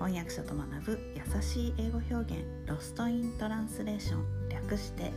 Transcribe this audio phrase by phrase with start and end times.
[0.00, 5.12] 翻訳者と学ぶ優しい英語表現ロストイントランスレーション略して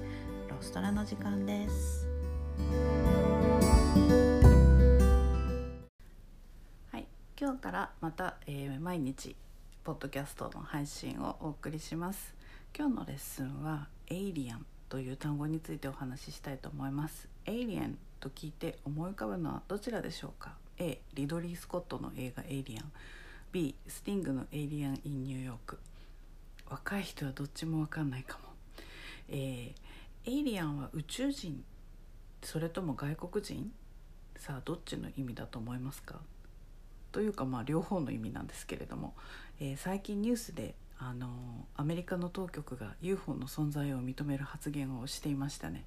[0.49, 2.05] ロストラの時間です。
[6.91, 7.08] はい
[7.40, 9.37] 今日からまた、えー、毎日
[9.85, 12.36] ポッドキャストの配信をお送りします。
[12.77, 17.30] 今日のレッスンはエイリアンという単語についてお話ししたいと思います。
[17.45, 22.91] エイリアンと聞いて思い浮かぶのはどちらでしょうか？A リドリー・スコットの映画「エイリアン」
[23.53, 25.80] B スティングの「エイリアン・イン・ニューヨーク」
[26.67, 28.45] 若い人はどっちも分かんないかも、
[29.29, 31.63] えー、エイリアンは宇宙人？
[32.41, 33.71] それとも外国人？
[34.38, 36.20] さあどっちの意味だと思いますか？
[37.12, 39.13] というかまあ両方の意味なんですけれども、
[39.59, 41.29] えー、最近ニュースであの
[41.76, 45.85] アメリカの当局が UFO の存在を認める発言をしていましたね。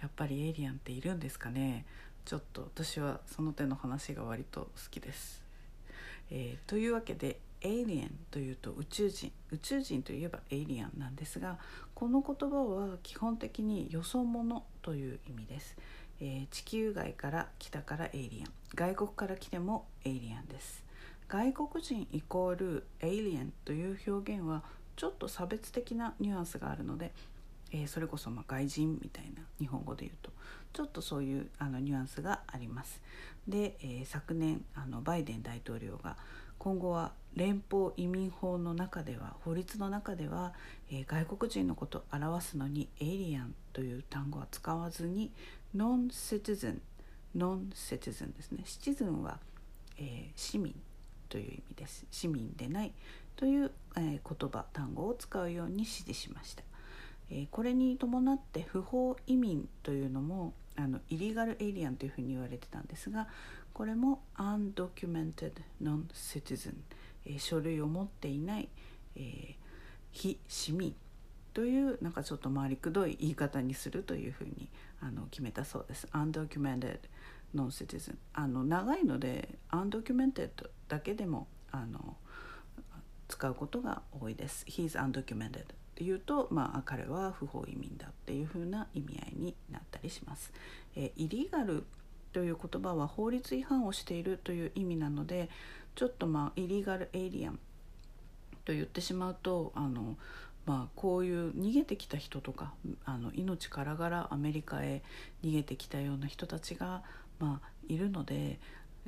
[0.00, 1.84] やっぱりエイリアンっているんですかね？
[2.24, 5.42] ちょっと私はその手の話が割と好きです。
[6.34, 9.30] えー、というわけでエイリアンというと宇宙人。
[9.50, 11.58] 宇宙人といえばエイリアンなんですが
[11.94, 15.76] この言葉は基本的によそ者という意味です、
[16.20, 18.52] えー、地球外から来たからエイリアン。
[18.74, 20.82] 外国から来てもエイリアンです。
[21.28, 24.62] 外国人イコールエイリアンという表現は
[24.96, 27.12] ちょっと差別的なニュアンスがあるので
[27.72, 30.30] えー、それこそま外人みたいな日本語で言うと
[30.72, 33.00] ちょっとそういうあのニュアンスがあります。
[33.48, 36.16] で、えー、昨年あのバイデン大統領が
[36.58, 40.52] 今後は連邦移民法の中では法律の中では、
[40.90, 45.32] えー、外国人のことを表すのにエイリアンという単語は使わずに
[45.74, 46.82] ノンシティズン
[47.34, 49.38] ノンシティズンですねシティズンは、
[49.98, 50.74] え市民
[51.28, 52.92] という意味です市民でない
[53.36, 56.62] という、え言葉単語を使うように指示しました。
[57.34, 63.26] えこれに伴って不法移民というのもあのイリガルエイリアンというふうに言われてたんですが
[63.72, 66.74] これも undocumented non-citizen、
[67.24, 68.68] え書類を持っていない、
[69.16, 69.54] えー、
[70.10, 70.94] 非市民
[71.54, 74.68] というなんかちょっと回りくどい言い方にするというふうに
[75.00, 76.06] あの決めたそうです。
[76.12, 76.98] undocumented
[77.54, 80.50] non-citizen あの長いので undocumented
[80.88, 82.16] だけでもあの
[83.28, 84.66] 使うことが多いです。
[84.68, 90.52] He's undocumented っていうと、まあ、彼は不法移民だっていう風な意味合いになったりします。
[90.96, 91.84] えイリーガル
[92.32, 95.50] という言葉は法律違反をしているという意味なので
[95.94, 97.58] ちょっとまあイリーガルエイリアン
[98.64, 100.16] と言ってしまうとあの、
[100.64, 102.72] まあ、こういう逃げてきた人とか
[103.04, 105.02] あの命からがらアメリカへ
[105.44, 107.02] 逃げてきたような人たちが、
[107.38, 108.58] まあ、いるので、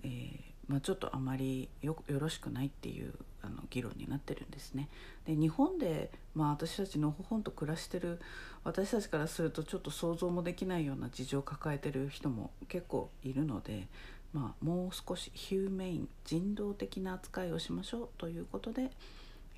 [0.03, 4.89] えーまあ、ちょっとあまりよろしくないっていうあの議論になってるんですね。
[5.27, 8.21] で日本で、まあ、私たちのほほんと暮らしてる
[8.63, 13.89] 私たちからするとちょっと想像もできないような事情を抱えてる人も結構いるので、
[14.33, 18.91] まあ、もう少し humane 人道的な扱いをしましょうということで、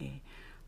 [0.01, 0.19] えー、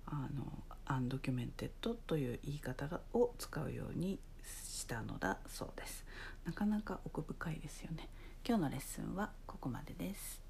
[0.06, 0.46] あの
[0.86, 6.04] undocumented という言い方を使うようにしたのだそうです。
[6.46, 8.08] なかなか奥深いですよね。
[8.46, 10.40] 今日のレッスンはここまでです。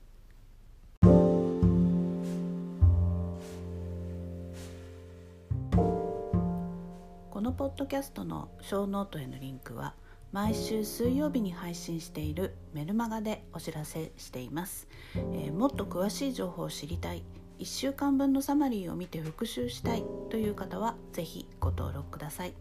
[7.31, 9.95] このポッドキャストの show note へのリンクは
[10.33, 17.23] 毎週水曜日に配信しているメルマガでお知らせしています、えー、もっと詳しい情報を知りたい。
[17.59, 22.55] 1週間分のサマリーを見て復習したいという方は是非ご登録ください。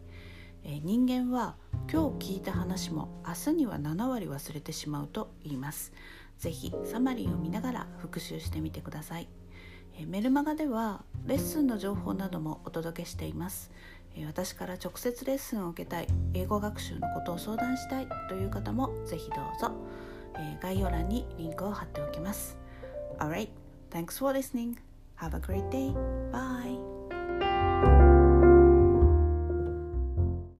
[0.64, 1.56] え人間は
[1.90, 5.92] 今日聞いた話も明日には7割忘れてしまうと言います
[6.38, 9.28] 是非サマリーを見ながら復習してみてください
[9.98, 13.70] えメルマガではレッスンの情報などもお届けしています
[14.16, 19.72] え私から直接レッスンを受けたい英語学習のことを相談したいという方も是非どうぞ、
[20.36, 22.56] え概要欄にリンクを貼っておきます
[23.18, 23.50] Alright,
[23.90, 24.78] thanks for listening.
[25.16, 25.92] Have a great day.
[26.30, 26.97] Bye.